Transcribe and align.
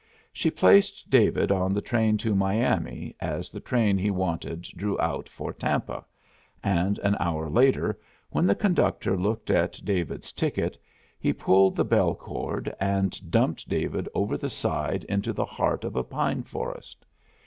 She 0.33 0.49
placed 0.49 1.11
David 1.11 1.51
on 1.51 1.75
the 1.75 1.79
train 1.81 2.17
to 2.25 2.33
Miami 2.33 3.15
as 3.19 3.51
the 3.51 3.59
train 3.59 3.99
he 3.99 4.09
wanted 4.09 4.63
drew 4.63 4.99
out 4.99 5.29
for 5.29 5.53
Tampa, 5.53 6.03
and 6.63 6.97
an 7.03 7.15
hour 7.19 7.47
later, 7.51 7.99
when 8.31 8.47
the 8.47 8.55
conductor 8.55 9.15
looked 9.15 9.51
at 9.51 9.79
David's 9.83 10.31
ticket, 10.31 10.75
he 11.19 11.31
pulled 11.33 11.75
the 11.75 11.85
bell 11.85 12.15
cord 12.15 12.73
and 12.79 13.29
dumped 13.29 13.69
David 13.69 14.09
over 14.15 14.37
the 14.37 14.49
side 14.49 15.03
into 15.03 15.33
the 15.33 15.45
heart 15.45 15.83
of 15.83 15.95
a 15.95 16.03
pine 16.03 16.41
forest. 16.41 17.05